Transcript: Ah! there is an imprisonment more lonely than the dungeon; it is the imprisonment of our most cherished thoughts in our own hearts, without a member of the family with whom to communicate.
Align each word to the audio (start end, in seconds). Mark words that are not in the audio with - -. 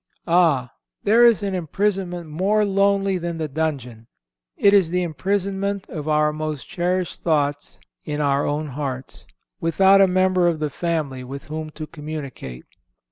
Ah! 0.27 0.71
there 1.03 1.23
is 1.23 1.43
an 1.43 1.53
imprisonment 1.53 2.27
more 2.27 2.65
lonely 2.65 3.19
than 3.19 3.37
the 3.37 3.47
dungeon; 3.47 4.07
it 4.57 4.73
is 4.73 4.89
the 4.89 5.03
imprisonment 5.03 5.87
of 5.89 6.07
our 6.07 6.33
most 6.33 6.67
cherished 6.67 7.21
thoughts 7.21 7.79
in 8.03 8.19
our 8.19 8.43
own 8.43 8.69
hearts, 8.69 9.27
without 9.59 10.01
a 10.01 10.07
member 10.07 10.47
of 10.47 10.57
the 10.57 10.71
family 10.71 11.23
with 11.23 11.43
whom 11.43 11.69
to 11.69 11.85
communicate. 11.85 12.65